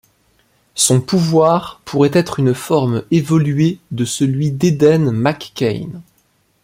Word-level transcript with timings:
Son 0.73 0.99
pouvoir 0.99 1.79
pourrait 1.85 2.09
être 2.13 2.39
une 2.39 2.55
forme 2.55 3.03
évoluée 3.11 3.77
de 3.91 4.03
celui 4.03 4.49
d'Eden 4.49 5.11
McCain. 5.11 5.91